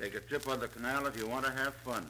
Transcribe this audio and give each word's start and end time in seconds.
Take 0.00 0.14
a 0.14 0.20
trip 0.20 0.46
on 0.46 0.60
the 0.60 0.68
canal 0.68 1.06
if 1.06 1.18
you 1.18 1.26
want 1.26 1.44
to 1.44 1.50
have 1.50 1.74
fun. 1.74 2.06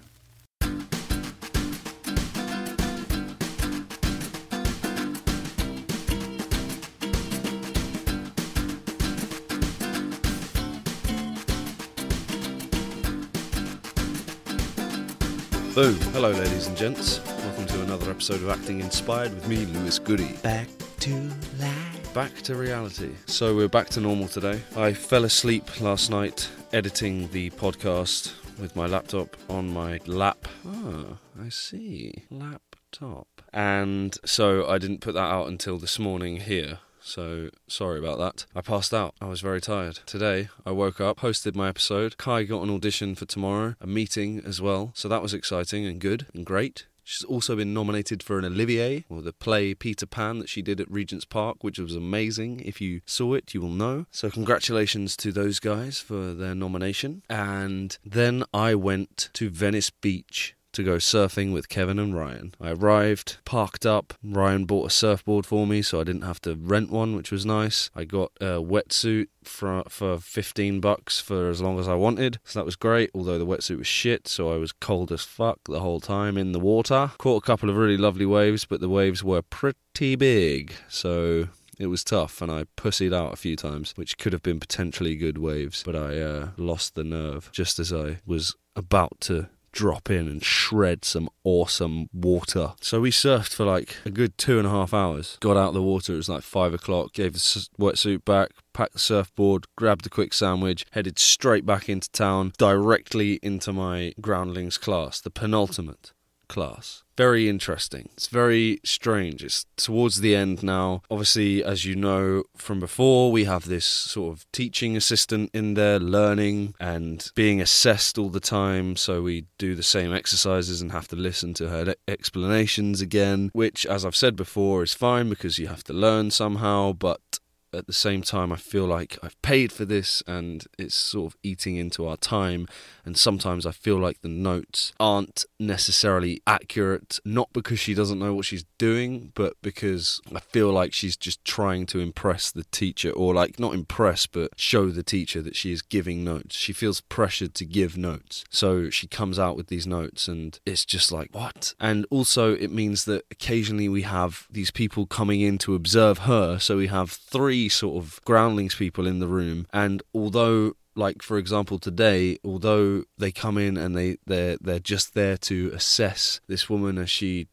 Boom. 15.74 15.94
Hello, 16.12 16.32
ladies 16.32 16.66
and 16.66 16.76
gents. 16.76 17.20
Welcome 17.24 17.66
to 17.68 17.82
another 17.84 18.10
episode 18.10 18.42
of 18.42 18.50
Acting 18.50 18.80
Inspired 18.80 19.32
with 19.32 19.48
me, 19.48 19.64
Lewis 19.64 19.98
Goody. 19.98 20.34
Back 20.42 20.68
to 21.00 21.14
life. 21.58 21.97
Back 22.18 22.42
to 22.42 22.56
reality. 22.56 23.12
So, 23.26 23.54
we're 23.54 23.68
back 23.68 23.90
to 23.90 24.00
normal 24.00 24.26
today. 24.26 24.60
I 24.74 24.92
fell 24.92 25.22
asleep 25.22 25.80
last 25.80 26.10
night 26.10 26.50
editing 26.72 27.28
the 27.28 27.50
podcast 27.50 28.32
with 28.58 28.74
my 28.74 28.86
laptop 28.86 29.36
on 29.48 29.72
my 29.72 30.00
lap. 30.04 30.48
Oh, 30.66 31.18
I 31.40 31.48
see. 31.48 32.24
Laptop. 32.28 33.28
And 33.52 34.18
so 34.24 34.68
I 34.68 34.78
didn't 34.78 35.00
put 35.00 35.14
that 35.14 35.30
out 35.30 35.46
until 35.46 35.78
this 35.78 36.00
morning 36.00 36.38
here. 36.38 36.80
So 37.00 37.50
sorry 37.68 38.00
about 38.00 38.18
that. 38.18 38.46
I 38.52 38.62
passed 38.62 38.92
out. 38.92 39.14
I 39.20 39.26
was 39.26 39.40
very 39.40 39.60
tired. 39.60 40.00
Today 40.04 40.48
I 40.66 40.72
woke 40.72 41.00
up, 41.00 41.20
hosted 41.20 41.54
my 41.54 41.68
episode. 41.68 42.16
Kae 42.16 42.48
got 42.48 42.64
an 42.64 42.70
audition 42.70 43.14
for 43.14 43.26
tomorrow, 43.26 43.76
a 43.80 43.86
meeting 43.86 44.42
as 44.44 44.60
well. 44.60 44.90
So 44.96 45.06
that 45.06 45.22
was 45.22 45.34
exciting 45.34 45.86
and 45.86 46.00
good 46.00 46.26
and 46.34 46.44
great. 46.44 46.86
She's 47.08 47.24
also 47.24 47.56
been 47.56 47.72
nominated 47.72 48.22
for 48.22 48.38
an 48.38 48.44
Olivier, 48.44 49.06
or 49.08 49.22
the 49.22 49.32
play 49.32 49.72
Peter 49.72 50.04
Pan 50.04 50.40
that 50.40 50.50
she 50.50 50.60
did 50.60 50.78
at 50.78 50.90
Regent's 50.90 51.24
Park, 51.24 51.64
which 51.64 51.78
was 51.78 51.94
amazing. 51.94 52.60
If 52.60 52.82
you 52.82 53.00
saw 53.06 53.32
it, 53.32 53.54
you 53.54 53.62
will 53.62 53.70
know. 53.70 54.04
So, 54.10 54.28
congratulations 54.28 55.16
to 55.16 55.32
those 55.32 55.58
guys 55.58 56.00
for 56.00 56.34
their 56.34 56.54
nomination. 56.54 57.22
And 57.30 57.96
then 58.04 58.44
I 58.52 58.74
went 58.74 59.30
to 59.32 59.48
Venice 59.48 59.88
Beach 59.88 60.54
to 60.72 60.82
go 60.82 60.96
surfing 60.96 61.52
with 61.52 61.68
Kevin 61.68 61.98
and 61.98 62.14
Ryan. 62.14 62.54
I 62.60 62.70
arrived, 62.70 63.38
parked 63.44 63.86
up. 63.86 64.14
Ryan 64.22 64.64
bought 64.64 64.86
a 64.86 64.90
surfboard 64.90 65.46
for 65.46 65.66
me 65.66 65.82
so 65.82 66.00
I 66.00 66.04
didn't 66.04 66.22
have 66.22 66.40
to 66.42 66.54
rent 66.54 66.90
one, 66.90 67.16
which 67.16 67.30
was 67.30 67.46
nice. 67.46 67.90
I 67.94 68.04
got 68.04 68.32
a 68.40 68.60
wetsuit 68.60 69.28
for 69.44 69.82
for 69.88 70.18
15 70.18 70.80
bucks 70.80 71.20
for 71.20 71.48
as 71.48 71.60
long 71.60 71.78
as 71.78 71.88
I 71.88 71.94
wanted. 71.94 72.38
So 72.44 72.58
that 72.58 72.66
was 72.66 72.76
great, 72.76 73.10
although 73.14 73.38
the 73.38 73.46
wetsuit 73.46 73.78
was 73.78 73.86
shit, 73.86 74.28
so 74.28 74.52
I 74.52 74.56
was 74.56 74.72
cold 74.72 75.10
as 75.12 75.22
fuck 75.22 75.58
the 75.64 75.80
whole 75.80 76.00
time 76.00 76.36
in 76.36 76.52
the 76.52 76.60
water. 76.60 77.12
Caught 77.18 77.42
a 77.42 77.46
couple 77.46 77.70
of 77.70 77.76
really 77.76 77.96
lovely 77.96 78.26
waves, 78.26 78.64
but 78.64 78.80
the 78.80 78.88
waves 78.88 79.24
were 79.24 79.42
pretty 79.42 80.16
big. 80.16 80.72
So 80.88 81.48
it 81.78 81.86
was 81.86 82.04
tough 82.04 82.42
and 82.42 82.50
I 82.50 82.64
pussied 82.76 83.14
out 83.14 83.32
a 83.32 83.36
few 83.36 83.56
times, 83.56 83.92
which 83.96 84.18
could 84.18 84.32
have 84.32 84.42
been 84.42 84.60
potentially 84.60 85.16
good 85.16 85.38
waves, 85.38 85.82
but 85.84 85.94
I 85.94 86.18
uh, 86.18 86.48
lost 86.56 86.94
the 86.94 87.04
nerve 87.04 87.50
just 87.52 87.78
as 87.78 87.92
I 87.92 88.18
was 88.26 88.56
about 88.76 89.20
to 89.22 89.48
drop 89.72 90.10
in 90.10 90.28
and 90.28 90.44
shred 90.44 91.04
some 91.04 91.28
awesome 91.44 92.08
water. 92.12 92.74
So 92.80 93.00
we 93.00 93.10
surfed 93.10 93.54
for 93.54 93.64
like 93.64 93.96
a 94.04 94.10
good 94.10 94.36
two 94.38 94.58
and 94.58 94.66
a 94.66 94.70
half 94.70 94.94
hours. 94.94 95.36
Got 95.40 95.56
out 95.56 95.68
of 95.68 95.74
the 95.74 95.82
water, 95.82 96.14
it 96.14 96.16
was 96.16 96.28
like 96.28 96.42
five 96.42 96.74
o'clock, 96.74 97.12
gave 97.12 97.34
the 97.34 97.68
wetsuit 97.78 98.24
back, 98.24 98.50
packed 98.72 98.94
the 98.94 98.98
surfboard, 98.98 99.66
grabbed 99.76 100.06
a 100.06 100.10
quick 100.10 100.32
sandwich, 100.32 100.84
headed 100.92 101.18
straight 101.18 101.66
back 101.66 101.88
into 101.88 102.10
town, 102.10 102.52
directly 102.58 103.38
into 103.42 103.72
my 103.72 104.14
groundlings 104.20 104.78
class, 104.78 105.20
the 105.20 105.30
penultimate 105.30 106.12
class. 106.48 107.02
Very 107.16 107.48
interesting. 107.48 108.10
It's 108.12 108.28
very 108.28 108.78
strange. 108.84 109.42
It's 109.42 109.66
towards 109.76 110.20
the 110.20 110.36
end 110.36 110.62
now. 110.62 111.02
Obviously, 111.10 111.64
as 111.64 111.84
you 111.84 111.96
know 111.96 112.44
from 112.56 112.78
before, 112.78 113.32
we 113.32 113.44
have 113.44 113.66
this 113.66 113.84
sort 113.84 114.36
of 114.36 114.46
teaching 114.52 114.96
assistant 114.96 115.50
in 115.52 115.74
there 115.74 115.98
learning 115.98 116.74
and 116.78 117.30
being 117.34 117.60
assessed 117.60 118.18
all 118.18 118.30
the 118.30 118.38
time. 118.38 118.94
So 118.94 119.22
we 119.22 119.46
do 119.58 119.74
the 119.74 119.82
same 119.82 120.14
exercises 120.14 120.80
and 120.80 120.92
have 120.92 121.08
to 121.08 121.16
listen 121.16 121.54
to 121.54 121.68
her 121.68 121.94
explanations 122.06 123.00
again, 123.00 123.50
which, 123.52 123.84
as 123.84 124.04
I've 124.04 124.14
said 124.16 124.36
before, 124.36 124.84
is 124.84 124.94
fine 124.94 125.28
because 125.28 125.58
you 125.58 125.66
have 125.66 125.84
to 125.84 125.92
learn 125.92 126.30
somehow, 126.30 126.92
but 126.92 127.40
at 127.72 127.86
the 127.86 127.92
same 127.92 128.22
time, 128.22 128.52
I 128.52 128.56
feel 128.56 128.86
like 128.86 129.18
I've 129.22 129.40
paid 129.42 129.72
for 129.72 129.84
this 129.84 130.22
and 130.26 130.64
it's 130.78 130.94
sort 130.94 131.32
of 131.32 131.38
eating 131.42 131.76
into 131.76 132.06
our 132.06 132.16
time. 132.16 132.68
And 133.04 133.16
sometimes 133.16 133.64
I 133.64 133.72
feel 133.72 133.96
like 133.96 134.20
the 134.20 134.28
notes 134.28 134.92
aren't 135.00 135.44
necessarily 135.58 136.42
accurate, 136.46 137.18
not 137.24 137.52
because 137.52 137.78
she 137.78 137.94
doesn't 137.94 138.18
know 138.18 138.34
what 138.34 138.44
she's 138.44 138.64
doing, 138.76 139.32
but 139.34 139.54
because 139.62 140.20
I 140.34 140.40
feel 140.40 140.70
like 140.70 140.92
she's 140.92 141.16
just 141.16 141.44
trying 141.44 141.86
to 141.86 142.00
impress 142.00 142.50
the 142.50 142.64
teacher, 142.64 143.10
or 143.10 143.32
like 143.34 143.58
not 143.58 143.74
impress, 143.74 144.26
but 144.26 144.52
show 144.56 144.90
the 144.90 145.02
teacher 145.02 145.40
that 145.42 145.56
she 145.56 145.72
is 145.72 145.82
giving 145.82 146.22
notes. 146.22 146.56
She 146.56 146.72
feels 146.72 147.00
pressured 147.00 147.54
to 147.54 147.64
give 147.64 147.96
notes. 147.96 148.44
So 148.50 148.90
she 148.90 149.06
comes 149.06 149.38
out 149.38 149.56
with 149.56 149.68
these 149.68 149.86
notes 149.86 150.28
and 150.28 150.58
it's 150.66 150.84
just 150.84 151.10
like, 151.10 151.30
what? 151.32 151.74
And 151.80 152.06
also, 152.10 152.54
it 152.54 152.70
means 152.70 153.04
that 153.06 153.24
occasionally 153.30 153.88
we 153.88 154.02
have 154.02 154.46
these 154.50 154.70
people 154.70 155.06
coming 155.06 155.40
in 155.40 155.58
to 155.58 155.74
observe 155.74 156.18
her. 156.18 156.58
So 156.58 156.76
we 156.76 156.88
have 156.88 157.10
three 157.10 157.57
sort 157.66 157.96
of 158.04 158.20
groundlings 158.24 158.74
people 158.74 159.06
in 159.06 159.18
the 159.18 159.26
room. 159.26 159.66
And 159.72 160.02
although 160.14 160.74
like 160.98 161.22
for 161.22 161.38
example 161.38 161.78
today 161.78 162.36
although 162.44 163.04
they 163.16 163.30
come 163.30 163.56
in 163.56 163.76
and 163.76 163.96
they 163.96 164.18
they're 164.26 164.58
they're 164.60 164.80
just 164.80 165.14
there 165.14 165.36
to 165.36 165.70
assess 165.72 166.40
this 166.48 166.68
woman 166.68 166.98
as 166.98 167.08
she 167.08 167.46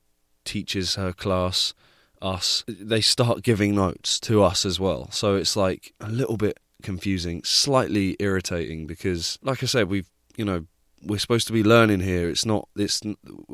teaches 0.44 0.96
her 0.96 1.14
class 1.14 1.74
us 2.22 2.64
they 2.68 3.02
start 3.02 3.44
giving 3.44 3.76
notes 3.76 4.20
to 4.20 4.42
us 4.42 4.66
as 4.66 4.80
well 4.80 5.10
so 5.12 5.36
it's 5.36 5.56
like 5.56 5.94
a 6.02 6.10
little 6.10 6.38
bit 6.38 6.60
confusing 6.82 7.42
slightly 7.44 8.16
irritating 8.20 8.88
because 8.88 9.38
like 9.44 9.62
i 9.62 9.66
said 9.66 9.88
we've 9.88 10.10
you 10.36 10.44
know 10.44 10.66
we're 11.04 11.20
supposed 11.20 11.46
to 11.46 11.54
be 11.54 11.64
learning 11.64 12.00
here 12.00 12.30
it's 12.30 12.46
not 12.46 12.68
it's 12.76 13.02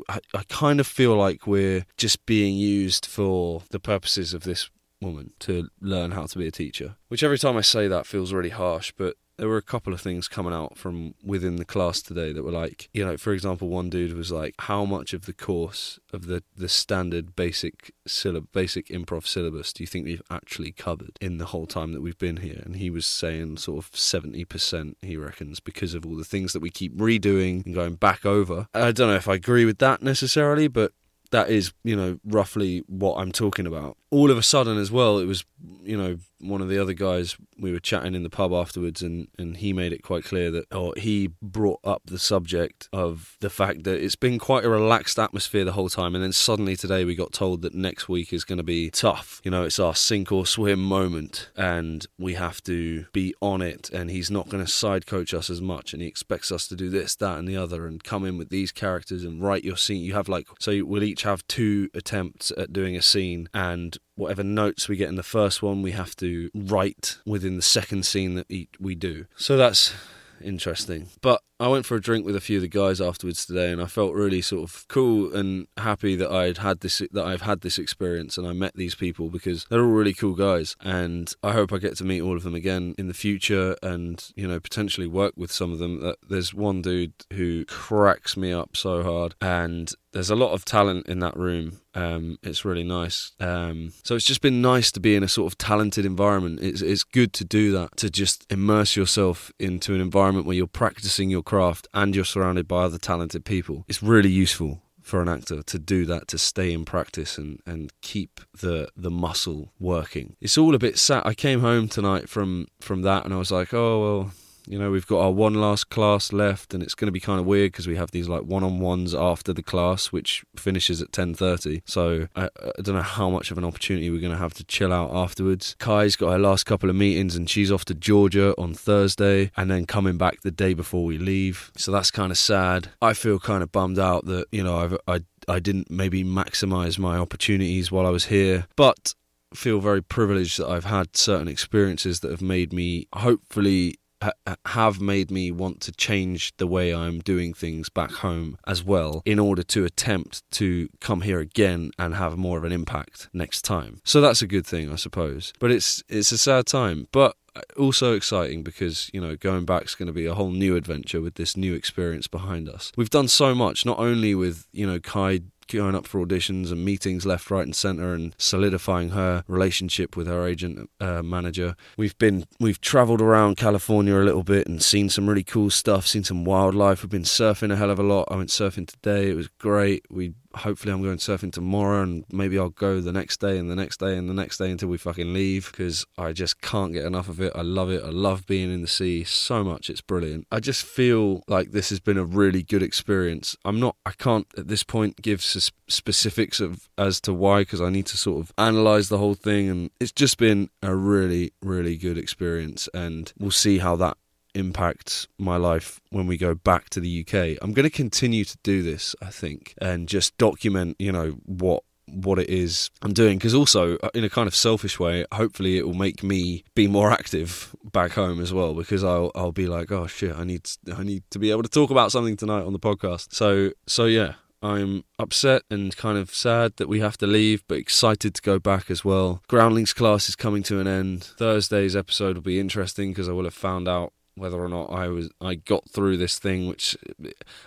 I, 0.08 0.20
I 0.34 0.42
kind 0.48 0.80
of 0.80 0.86
feel 0.86 1.14
like 1.16 1.46
we're 1.46 1.84
just 1.98 2.24
being 2.24 2.56
used 2.56 3.04
for 3.04 3.62
the 3.70 3.80
purposes 3.80 4.32
of 4.32 4.44
this 4.44 4.70
woman 5.02 5.32
to 5.38 5.68
learn 5.80 6.12
how 6.12 6.26
to 6.26 6.38
be 6.38 6.46
a 6.46 6.52
teacher 6.52 6.96
which 7.08 7.22
every 7.22 7.38
time 7.38 7.56
i 7.56 7.60
say 7.60 7.88
that 7.88 8.06
feels 8.06 8.32
really 8.32 8.50
harsh 8.50 8.92
but 8.96 9.16
there 9.38 9.48
were 9.48 9.56
a 9.56 9.62
couple 9.62 9.92
of 9.92 10.00
things 10.00 10.28
coming 10.28 10.52
out 10.52 10.76
from 10.76 11.14
within 11.24 11.56
the 11.56 11.64
class 11.64 12.02
today 12.02 12.32
that 12.32 12.44
were 12.44 12.52
like, 12.52 12.88
you 12.92 13.04
know, 13.04 13.16
for 13.16 13.32
example, 13.32 13.68
one 13.68 13.90
dude 13.90 14.16
was 14.16 14.30
like, 14.30 14.54
how 14.60 14.84
much 14.84 15.12
of 15.12 15.26
the 15.26 15.32
course 15.32 15.98
of 16.12 16.26
the 16.26 16.42
the 16.56 16.68
standard 16.68 17.34
basic 17.34 17.92
syllab 18.06 18.46
basic 18.52 18.86
improv 18.88 19.26
syllabus 19.26 19.72
do 19.72 19.82
you 19.82 19.86
think 19.86 20.04
we've 20.04 20.22
actually 20.30 20.70
covered 20.70 21.18
in 21.20 21.38
the 21.38 21.46
whole 21.46 21.66
time 21.66 21.92
that 21.92 22.02
we've 22.02 22.18
been 22.18 22.36
here? 22.36 22.62
And 22.64 22.76
he 22.76 22.90
was 22.90 23.06
saying 23.06 23.56
sort 23.56 23.84
of 23.84 23.96
seventy 23.96 24.44
percent, 24.44 24.96
he 25.02 25.16
reckons, 25.16 25.60
because 25.60 25.94
of 25.94 26.06
all 26.06 26.16
the 26.16 26.24
things 26.24 26.52
that 26.52 26.62
we 26.62 26.70
keep 26.70 26.96
redoing 26.96 27.64
and 27.64 27.74
going 27.74 27.94
back 27.94 28.26
over. 28.26 28.68
I 28.74 28.92
don't 28.92 29.08
know 29.08 29.16
if 29.16 29.28
I 29.28 29.34
agree 29.34 29.64
with 29.64 29.78
that 29.78 30.02
necessarily, 30.02 30.68
but 30.68 30.92
that 31.32 31.48
is, 31.50 31.72
you 31.82 31.96
know, 31.96 32.20
roughly 32.24 32.84
what 32.86 33.16
I'm 33.16 33.32
talking 33.32 33.66
about. 33.66 33.96
All 34.12 34.30
of 34.30 34.36
a 34.36 34.42
sudden, 34.42 34.76
as 34.76 34.92
well, 34.92 35.18
it 35.18 35.24
was, 35.24 35.44
you 35.82 35.96
know, 35.96 36.18
one 36.38 36.60
of 36.60 36.68
the 36.68 36.78
other 36.78 36.92
guys 36.92 37.36
we 37.56 37.72
were 37.72 37.80
chatting 37.80 38.14
in 38.14 38.24
the 38.24 38.28
pub 38.28 38.52
afterwards, 38.52 39.00
and, 39.00 39.28
and 39.38 39.56
he 39.56 39.72
made 39.72 39.92
it 39.92 40.02
quite 40.02 40.24
clear 40.24 40.50
that, 40.50 40.70
or 40.74 40.92
he 40.96 41.30
brought 41.40 41.80
up 41.84 42.02
the 42.06 42.18
subject 42.18 42.88
of 42.92 43.36
the 43.40 43.48
fact 43.48 43.84
that 43.84 44.02
it's 44.02 44.16
been 44.16 44.38
quite 44.38 44.64
a 44.64 44.68
relaxed 44.68 45.18
atmosphere 45.18 45.64
the 45.64 45.72
whole 45.72 45.88
time, 45.88 46.14
and 46.14 46.22
then 46.22 46.32
suddenly 46.32 46.76
today 46.76 47.04
we 47.04 47.14
got 47.14 47.32
told 47.32 47.62
that 47.62 47.74
next 47.74 48.08
week 48.08 48.32
is 48.32 48.44
going 48.44 48.58
to 48.58 48.64
be 48.64 48.90
tough. 48.90 49.40
You 49.44 49.50
know, 49.50 49.62
it's 49.62 49.78
our 49.78 49.94
sink 49.94 50.30
or 50.30 50.44
swim 50.44 50.82
moment, 50.82 51.50
and 51.56 52.06
we 52.18 52.34
have 52.34 52.62
to 52.64 53.06
be 53.12 53.34
on 53.40 53.62
it, 53.62 53.88
and 53.90 54.10
he's 54.10 54.30
not 54.30 54.50
going 54.50 54.62
to 54.62 54.70
side 54.70 55.06
coach 55.06 55.32
us 55.32 55.48
as 55.48 55.62
much, 55.62 55.94
and 55.94 56.02
he 56.02 56.08
expects 56.08 56.52
us 56.52 56.66
to 56.68 56.76
do 56.76 56.90
this, 56.90 57.14
that, 57.16 57.38
and 57.38 57.48
the 57.48 57.56
other, 57.56 57.86
and 57.86 58.04
come 58.04 58.26
in 58.26 58.36
with 58.36 58.50
these 58.50 58.72
characters 58.72 59.24
and 59.24 59.42
write 59.42 59.64
your 59.64 59.78
scene. 59.78 60.02
You 60.02 60.14
have 60.14 60.28
like, 60.28 60.48
so 60.58 60.84
we'll 60.84 61.04
each 61.04 61.22
have 61.22 61.46
two 61.46 61.88
attempts 61.94 62.52
at 62.58 62.72
doing 62.72 62.96
a 62.96 63.02
scene, 63.02 63.48
and 63.54 63.96
whatever 64.14 64.42
notes 64.42 64.88
we 64.88 64.96
get 64.96 65.08
in 65.08 65.16
the 65.16 65.22
first 65.22 65.62
one, 65.62 65.82
we 65.82 65.92
have 65.92 66.14
to 66.16 66.50
write 66.54 67.18
within 67.26 67.56
the 67.56 67.62
second 67.62 68.04
scene 68.04 68.34
that 68.34 68.46
we 68.78 68.94
do. 68.94 69.26
So 69.36 69.56
that's 69.56 69.94
interesting. 70.42 71.08
But 71.20 71.40
I 71.60 71.68
went 71.68 71.86
for 71.86 71.96
a 71.96 72.00
drink 72.00 72.26
with 72.26 72.36
a 72.36 72.40
few 72.40 72.56
of 72.56 72.62
the 72.62 72.68
guys 72.68 73.00
afterwards 73.00 73.46
today, 73.46 73.70
and 73.70 73.80
I 73.80 73.86
felt 73.86 74.14
really 74.14 74.42
sort 74.42 74.68
of 74.68 74.86
cool 74.88 75.34
and 75.34 75.66
happy 75.76 76.16
that 76.16 76.30
I'd 76.30 76.58
had 76.58 76.80
this 76.80 77.00
that 77.12 77.24
I've 77.24 77.42
had 77.42 77.60
this 77.60 77.78
experience 77.78 78.36
and 78.36 78.46
I 78.46 78.52
met 78.52 78.74
these 78.74 78.94
people 78.94 79.30
because 79.30 79.66
they're 79.70 79.80
all 79.84 79.92
really 79.92 80.14
cool 80.14 80.34
guys, 80.34 80.76
and 80.80 81.32
I 81.42 81.52
hope 81.52 81.72
I 81.72 81.78
get 81.78 81.96
to 81.98 82.04
meet 82.04 82.20
all 82.20 82.36
of 82.36 82.42
them 82.42 82.54
again 82.54 82.94
in 82.98 83.08
the 83.08 83.14
future, 83.14 83.76
and 83.82 84.22
you 84.34 84.48
know 84.48 84.60
potentially 84.60 85.06
work 85.06 85.34
with 85.36 85.52
some 85.52 85.72
of 85.72 85.78
them. 85.78 86.14
There's 86.28 86.52
one 86.52 86.82
dude 86.82 87.14
who 87.32 87.64
cracks 87.66 88.36
me 88.36 88.52
up 88.52 88.76
so 88.76 89.02
hard, 89.02 89.34
and 89.40 89.92
there's 90.12 90.30
a 90.30 90.36
lot 90.36 90.52
of 90.52 90.64
talent 90.64 91.06
in 91.06 91.18
that 91.20 91.36
room. 91.36 91.80
Um, 91.94 92.38
it's 92.42 92.64
really 92.64 92.84
nice. 92.84 93.32
Um, 93.40 93.92
so 94.02 94.14
it's 94.14 94.24
just 94.24 94.42
been 94.42 94.62
nice 94.62 94.92
to 94.92 95.00
be 95.00 95.16
in 95.16 95.22
a 95.22 95.28
sort 95.28 95.50
of 95.50 95.58
talented 95.58 96.04
environment. 96.04 96.60
It's 96.62 96.82
it's 96.82 97.04
good 97.04 97.32
to 97.34 97.44
do 97.44 97.72
that 97.72 97.96
to 97.98 98.10
just 98.10 98.46
immerse 98.50 98.96
yourself 98.96 99.50
into 99.58 99.94
an 99.94 100.00
environment 100.00 100.46
where 100.46 100.56
you're 100.56 100.66
practicing 100.66 101.30
your 101.30 101.42
craft 101.42 101.88
and 101.94 102.14
you're 102.14 102.24
surrounded 102.24 102.68
by 102.68 102.84
other 102.84 102.98
talented 102.98 103.44
people. 103.44 103.84
It's 103.88 104.02
really 104.02 104.30
useful 104.30 104.82
for 105.02 105.20
an 105.20 105.28
actor 105.28 105.62
to 105.62 105.78
do 105.78 106.06
that 106.06 106.28
to 106.28 106.38
stay 106.38 106.72
in 106.72 106.84
practice 106.84 107.36
and, 107.36 107.60
and 107.66 107.92
keep 108.00 108.40
the 108.60 108.88
the 108.96 109.10
muscle 109.10 109.72
working. 109.80 110.36
It's 110.40 110.56
all 110.56 110.74
a 110.74 110.78
bit 110.78 110.98
sad. 110.98 111.22
I 111.24 111.34
came 111.34 111.60
home 111.60 111.88
tonight 111.88 112.28
from 112.28 112.68
from 112.80 113.02
that 113.02 113.24
and 113.24 113.34
I 113.34 113.38
was 113.38 113.50
like, 113.50 113.74
oh 113.74 114.00
well, 114.00 114.32
You 114.66 114.78
know, 114.78 114.90
we've 114.90 115.06
got 115.06 115.20
our 115.20 115.30
one 115.30 115.54
last 115.54 115.90
class 115.90 116.32
left, 116.32 116.72
and 116.72 116.82
it's 116.82 116.94
going 116.94 117.06
to 117.06 117.12
be 117.12 117.20
kind 117.20 117.40
of 117.40 117.46
weird 117.46 117.72
because 117.72 117.86
we 117.86 117.96
have 117.96 118.10
these 118.10 118.28
like 118.28 118.42
one-on-ones 118.42 119.14
after 119.14 119.52
the 119.52 119.62
class, 119.62 120.12
which 120.12 120.44
finishes 120.56 121.02
at 121.02 121.12
ten 121.12 121.34
thirty. 121.34 121.82
So 121.84 122.28
I, 122.36 122.44
I 122.44 122.82
don't 122.82 122.94
know 122.94 123.02
how 123.02 123.28
much 123.30 123.50
of 123.50 123.58
an 123.58 123.64
opportunity 123.64 124.10
we're 124.10 124.20
going 124.20 124.32
to 124.32 124.38
have 124.38 124.54
to 124.54 124.64
chill 124.64 124.92
out 124.92 125.10
afterwards. 125.12 125.76
Kae's 125.78 126.16
got 126.16 126.32
her 126.32 126.38
last 126.38 126.64
couple 126.64 126.88
of 126.88 126.96
meetings, 126.96 127.36
and 127.36 127.48
she's 127.48 127.72
off 127.72 127.84
to 127.86 127.94
Georgia 127.94 128.54
on 128.58 128.74
Thursday, 128.74 129.50
and 129.56 129.70
then 129.70 129.86
coming 129.86 130.16
back 130.16 130.42
the 130.42 130.50
day 130.50 130.74
before 130.74 131.04
we 131.04 131.18
leave. 131.18 131.72
So 131.76 131.90
that's 131.90 132.10
kind 132.10 132.30
of 132.30 132.38
sad. 132.38 132.90
I 133.00 133.14
feel 133.14 133.38
kind 133.38 133.62
of 133.62 133.72
bummed 133.72 133.98
out 133.98 134.26
that 134.26 134.46
you 134.52 134.62
know 134.62 134.78
I've, 134.78 134.98
I 135.08 135.20
I 135.48 135.58
didn't 135.58 135.90
maybe 135.90 136.22
maximize 136.24 136.98
my 136.98 137.16
opportunities 137.16 137.90
while 137.90 138.06
I 138.06 138.10
was 138.10 138.26
here, 138.26 138.66
but 138.76 139.14
feel 139.54 139.80
very 139.80 140.02
privileged 140.02 140.58
that 140.58 140.68
I've 140.68 140.84
had 140.84 141.16
certain 141.16 141.48
experiences 141.48 142.20
that 142.20 142.30
have 142.30 142.40
made 142.40 142.72
me 142.72 143.06
hopefully 143.12 143.96
ha- 144.22 144.56
have 144.66 145.00
made 145.00 145.30
me 145.30 145.50
want 145.50 145.80
to 145.82 145.92
change 145.92 146.52
the 146.56 146.66
way 146.66 146.94
I'm 146.94 147.20
doing 147.20 147.52
things 147.54 147.88
back 147.88 148.10
home 148.10 148.56
as 148.66 148.82
well 148.82 149.22
in 149.24 149.38
order 149.38 149.62
to 149.64 149.84
attempt 149.84 150.42
to 150.52 150.88
come 151.00 151.22
here 151.22 151.40
again 151.40 151.90
and 151.98 152.14
have 152.14 152.36
more 152.36 152.58
of 152.58 152.64
an 152.64 152.72
impact 152.72 153.28
next 153.32 153.62
time. 153.62 154.00
So 154.04 154.20
that's 154.20 154.42
a 154.42 154.46
good 154.46 154.66
thing, 154.66 154.92
I 154.92 154.96
suppose. 154.96 155.52
But 155.58 155.70
it's 155.70 156.02
it's 156.08 156.32
a 156.32 156.38
sad 156.38 156.66
time, 156.66 157.08
but 157.12 157.36
also 157.76 158.14
exciting 158.14 158.62
because 158.62 159.10
you 159.12 159.20
know 159.20 159.36
going 159.36 159.64
back 159.64 159.84
is 159.84 159.94
going 159.94 160.06
to 160.06 160.12
be 160.12 160.26
a 160.26 160.34
whole 160.34 160.50
new 160.50 160.76
adventure 160.76 161.20
with 161.20 161.34
this 161.34 161.56
new 161.56 161.74
experience 161.74 162.26
behind 162.26 162.68
us. 162.68 162.92
We've 162.96 163.10
done 163.10 163.28
so 163.28 163.54
much, 163.54 163.84
not 163.84 163.98
only 163.98 164.34
with 164.34 164.66
you 164.72 164.86
know 164.86 164.98
Kae 164.98 165.42
going 165.68 165.94
up 165.94 166.06
for 166.06 166.24
auditions 166.24 166.70
and 166.70 166.84
meetings 166.84 167.24
left, 167.24 167.50
right, 167.50 167.64
and 167.64 167.74
centre, 167.74 168.14
and 168.14 168.34
solidifying 168.38 169.10
her 169.10 169.44
relationship 169.46 170.16
with 170.16 170.26
her 170.26 170.46
agent 170.46 170.90
uh, 171.00 171.22
manager. 171.22 171.76
We've 171.96 172.16
been 172.18 172.46
we've 172.60 172.80
travelled 172.80 173.20
around 173.20 173.56
California 173.56 174.14
a 174.14 174.24
little 174.24 174.42
bit 174.42 174.66
and 174.66 174.82
seen 174.82 175.08
some 175.08 175.28
really 175.28 175.44
cool 175.44 175.70
stuff, 175.70 176.06
seen 176.06 176.24
some 176.24 176.44
wildlife. 176.44 177.02
We've 177.02 177.10
been 177.10 177.22
surfing 177.22 177.72
a 177.72 177.76
hell 177.76 177.90
of 177.90 177.98
a 177.98 178.02
lot. 178.02 178.28
I 178.30 178.36
went 178.36 178.50
surfing 178.50 178.86
today; 178.86 179.30
it 179.30 179.36
was 179.36 179.48
great. 179.48 180.04
We 180.10 180.34
hopefully 180.54 180.92
I'm 180.92 181.02
going 181.02 181.18
surfing 181.18 181.52
tomorrow 181.52 182.02
and 182.02 182.24
maybe 182.32 182.58
I'll 182.58 182.70
go 182.70 183.00
the 183.00 183.12
next 183.12 183.40
day 183.40 183.58
and 183.58 183.70
the 183.70 183.76
next 183.76 184.00
day 184.00 184.16
and 184.16 184.28
the 184.28 184.34
next 184.34 184.58
day 184.58 184.70
until 184.70 184.88
we 184.88 184.98
fucking 184.98 185.32
leave 185.32 185.70
because 185.70 186.04
I 186.18 186.32
just 186.32 186.60
can't 186.60 186.92
get 186.92 187.04
enough 187.04 187.28
of 187.28 187.40
it. 187.40 187.52
I 187.54 187.62
love 187.62 187.90
it. 187.90 188.02
I 188.02 188.10
love 188.10 188.46
being 188.46 188.72
in 188.72 188.82
the 188.82 188.88
sea 188.88 189.24
so 189.24 189.64
much. 189.64 189.90
It's 189.90 190.00
brilliant. 190.00 190.46
I 190.50 190.60
just 190.60 190.84
feel 190.84 191.42
like 191.48 191.72
this 191.72 191.90
has 191.90 192.00
been 192.00 192.18
a 192.18 192.24
really 192.24 192.62
good 192.62 192.82
experience. 192.82 193.56
I'm 193.64 193.80
not, 193.80 193.96
I 194.04 194.12
can't 194.12 194.46
at 194.56 194.68
this 194.68 194.82
point 194.82 195.20
give 195.22 195.42
specifics 195.42 196.60
of 196.60 196.88
as 196.98 197.20
to 197.22 197.32
why 197.32 197.62
because 197.62 197.80
I 197.80 197.90
need 197.90 198.06
to 198.06 198.16
sort 198.16 198.40
of 198.40 198.52
analyze 198.58 199.08
the 199.08 199.18
whole 199.18 199.34
thing 199.34 199.68
and 199.68 199.90
it's 200.00 200.12
just 200.12 200.38
been 200.38 200.70
a 200.82 200.94
really, 200.94 201.52
really 201.62 201.96
good 201.96 202.18
experience 202.18 202.88
and 202.94 203.32
we'll 203.38 203.50
see 203.50 203.78
how 203.78 203.96
that 203.96 204.16
impact 204.54 205.28
my 205.38 205.56
life 205.56 206.00
when 206.10 206.26
we 206.26 206.36
go 206.36 206.54
back 206.54 206.90
to 206.90 207.00
the 207.00 207.20
UK. 207.26 207.58
I'm 207.62 207.72
going 207.72 207.84
to 207.84 207.90
continue 207.90 208.44
to 208.44 208.56
do 208.62 208.82
this, 208.82 209.14
I 209.22 209.30
think, 209.30 209.74
and 209.80 210.08
just 210.08 210.36
document, 210.38 210.96
you 210.98 211.12
know, 211.12 211.38
what 211.44 211.84
what 212.06 212.38
it 212.38 212.50
is 212.50 212.90
I'm 213.00 213.12
doing 213.12 213.38
because 213.38 213.54
also 213.54 213.96
uh, 213.98 214.10
in 214.12 214.24
a 214.24 214.28
kind 214.28 214.46
of 214.46 214.54
selfish 214.54 214.98
way 214.98 215.24
hopefully 215.32 215.78
it 215.78 215.86
will 215.86 215.94
make 215.94 216.22
me 216.22 216.64
be 216.74 216.86
more 216.86 217.10
active 217.10 217.74
back 217.84 218.12
home 218.12 218.40
as 218.40 218.52
well 218.52 218.74
because 218.74 219.02
I'll 219.04 219.30
I'll 219.34 219.52
be 219.52 219.66
like 219.66 219.90
oh 219.92 220.08
shit 220.08 220.36
I 220.36 220.44
need 220.44 220.68
I 220.94 221.04
need 221.04 221.22
to 221.30 221.38
be 221.38 221.50
able 221.50 221.62
to 221.62 221.68
talk 221.68 221.90
about 221.90 222.12
something 222.12 222.36
tonight 222.36 222.64
on 222.64 222.72
the 222.72 222.78
podcast 222.78 223.32
so 223.32 223.70
so 223.86 224.06
yeah 224.06 224.34
I'm 224.62 225.04
upset 225.18 225.62
and 225.70 225.96
kind 225.96 226.16
of 226.16 226.32
sad 226.32 226.76
that 226.76 226.88
we 226.88 227.00
have 227.00 227.18
to 227.18 227.26
leave, 227.26 227.64
but 227.66 227.78
excited 227.78 228.32
to 228.36 228.42
go 228.42 228.60
back 228.60 228.92
as 228.92 229.04
well. 229.04 229.42
Groundlings 229.48 229.92
class 229.92 230.28
is 230.28 230.36
coming 230.36 230.62
to 230.64 230.78
an 230.78 230.86
end. 230.86 231.24
Thursday's 231.24 231.96
episode 231.96 232.36
will 232.36 232.42
be 232.42 232.60
interesting 232.60 233.10
because 233.10 233.28
I 233.28 233.32
will 233.32 233.42
have 233.42 233.54
found 233.54 233.88
out 233.88 234.12
whether 234.34 234.62
or 234.62 234.68
not 234.68 234.90
I 234.90 235.08
was 235.08 235.30
I 235.40 235.54
got 235.56 235.88
through 235.88 236.16
this 236.16 236.38
thing 236.38 236.66
which 236.66 236.96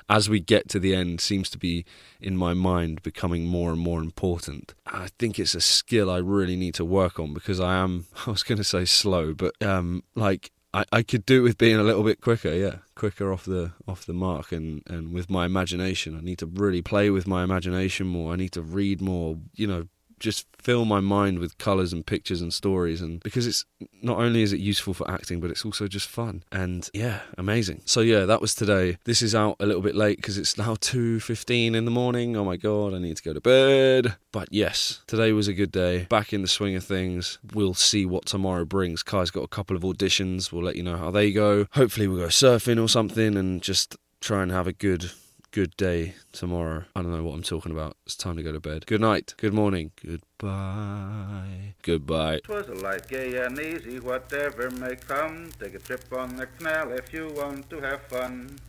as 0.10 0.30
we 0.30 0.40
get 0.40 0.70
to 0.70 0.80
the 0.80 0.96
end 0.96 1.22
seems 1.22 1.50
to 1.52 1.58
be 1.58 1.86
in 2.20 2.38
my 2.38 2.54
mind 2.54 3.04
becoming 3.04 3.46
more 3.46 3.72
and 3.72 3.80
more 3.80 4.02
important. 4.02 4.74
I 4.88 5.10
think 5.20 5.38
it's 5.40 5.56
a 5.56 5.62
skill 5.62 6.10
I 6.10 6.18
really 6.18 6.56
need 6.56 6.74
to 6.76 6.86
work 6.86 7.20
on 7.20 7.34
because 7.34 7.60
I 7.60 7.76
am 7.76 8.06
I 8.28 8.32
was 8.32 8.44
going 8.44 8.58
to 8.58 8.64
say 8.64 8.86
slow 8.86 9.34
but 9.34 9.62
um 9.62 10.04
like 10.16 10.52
I, 10.76 10.84
I 10.92 11.04
could 11.04 11.26
do 11.26 11.42
with 11.42 11.58
being 11.58 11.78
a 11.78 11.84
little 11.84 12.04
bit 12.04 12.20
quicker, 12.20 12.54
yeah, 12.54 12.80
quicker 12.96 13.32
off 13.32 13.46
the 13.46 13.72
off 13.88 14.06
the 14.06 14.14
mark, 14.14 14.52
and, 14.52 14.84
and 14.88 15.14
with 15.14 15.30
my 15.30 15.46
imagination, 15.46 16.18
I 16.18 16.22
need 16.22 16.40
to 16.40 16.46
really 16.46 16.82
play 16.82 17.10
with 17.10 17.26
my 17.26 17.46
imagination 17.46 18.08
more. 18.08 18.34
I 18.34 18.36
need 18.36 18.52
to 18.52 18.62
read 18.62 19.00
more, 19.00 19.38
you 19.54 19.68
know, 19.68 19.88
just 20.26 20.48
fill 20.58 20.84
my 20.84 21.00
mind 21.00 21.38
with 21.38 21.56
colors 21.60 21.94
and 21.94 22.04
pictures 22.08 22.42
and 22.42 22.52
stories 22.52 23.00
and 23.00 23.22
because 23.22 23.46
it's 23.46 23.66
not 24.02 24.18
only 24.18 24.42
is 24.42 24.52
it 24.52 24.60
useful 24.60 24.96
for 24.96 25.10
acting 25.10 25.40
but 25.40 25.52
it's 25.52 25.64
also 25.64 25.88
just 25.88 26.10
fun. 26.10 26.44
And 26.52 26.90
yeah 26.94 27.20
amazing. 27.38 27.84
So 27.86 28.02
yeah 28.02 28.26
that 28.26 28.42
was 28.42 28.56
today. 28.56 28.98
This 29.06 29.22
is 29.22 29.36
out 29.36 29.56
a 29.60 29.68
little 29.68 29.84
bit 29.84 29.96
late 29.96 30.18
because 30.18 30.40
it's 30.40 30.58
now 30.58 30.74
2.15 30.74 31.76
in 31.76 31.86
the 31.86 31.92
morning. 31.92 32.36
Oh 32.36 32.44
my 32.44 32.58
god 32.58 32.96
i 32.96 32.98
need 32.98 33.16
to 33.18 33.24
go 33.24 33.34
to 33.34 33.40
bed. 33.40 34.16
But 34.32 34.48
yes 34.52 35.02
today 35.06 35.32
was 35.32 35.48
a 35.48 35.54
good 35.54 35.72
day. 35.72 36.06
Back 36.10 36.34
in 36.34 36.42
the 36.42 36.48
swing 36.48 36.76
of 36.76 36.84
things. 36.84 37.38
We'll 37.54 37.76
see 37.76 38.06
what 38.08 38.26
tomorrow 38.26 38.66
brings. 38.66 39.04
Kae's 39.04 39.30
got 39.30 39.44
a 39.44 39.48
couple 39.48 39.78
of 39.78 39.84
auditions. 39.84 40.52
We'll 40.52 40.64
let 40.64 40.76
you 40.76 40.84
know 40.84 40.98
how 40.98 41.12
they 41.12 41.32
go. 41.32 41.68
Hopefully 41.74 42.08
we'll 42.08 42.18
go 42.18 42.28
surfing 42.28 42.82
or 42.84 42.90
something 42.90 43.38
and 43.38 43.62
just 43.62 43.96
try 44.20 44.42
and 44.42 44.52
have 44.52 44.66
a 44.66 44.74
good 44.74 45.12
good 45.56 45.78
day 45.78 46.14
tomorrow. 46.34 46.84
I 46.98 47.02
don't 47.02 47.14
know 47.14 47.24
what 47.24 47.34
I'm 47.34 47.42
talking 47.42 47.72
about. 47.72 47.96
It's 48.06 48.18
time 48.18 48.36
to 48.36 48.44
go 48.44 48.52
to 48.52 48.60
bed. 48.60 48.86
Good 48.86 49.00
night. 49.00 49.34
Good 49.38 49.54
morning. 49.54 49.92
Goodbye. 50.06 51.76
Goodbye. 51.82 52.42
Twas 52.44 52.68
a 52.68 52.74
light, 52.74 53.08
gay 53.08 53.38
and 53.38 53.58
easy, 53.58 54.02
whatever 54.02 54.70
may 54.72 54.98
come. 54.98 55.50
Take 55.58 55.76
a 55.76 55.80
trip 55.80 56.12
on 56.12 56.36
the 56.36 56.48
canal 56.48 56.92
if 56.92 57.14
you 57.14 57.32
want 57.38 57.70
to 57.70 57.80
have 57.80 58.02
fun. 58.02 58.60